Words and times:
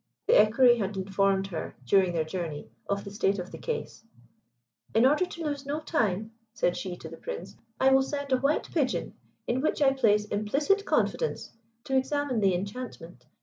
The 0.25 0.35
Equerry 0.41 0.79
had 0.79 0.97
informed 0.97 1.45
her 1.45 1.75
during 1.85 2.11
their 2.13 2.23
journey 2.23 2.71
of 2.89 3.03
the 3.03 3.11
state 3.11 3.37
of 3.37 3.51
the 3.51 3.59
case. 3.59 4.03
"In 4.95 5.05
order 5.05 5.25
to 5.27 5.43
lose 5.45 5.63
no 5.67 5.79
time," 5.79 6.31
said 6.55 6.75
she 6.75 6.97
to 6.97 7.07
the 7.07 7.17
Prince, 7.17 7.55
"I 7.79 7.91
will 7.93 8.01
send 8.01 8.31
a 8.31 8.37
white 8.39 8.63
pigeon, 8.71 9.13
in 9.45 9.61
which 9.61 9.79
I 9.79 9.93
place 9.93 10.25
implicit 10.25 10.87
confidence, 10.87 11.51
to 11.83 11.95
examine 11.95 12.39
the 12.39 12.55
enchantment. 12.55 13.27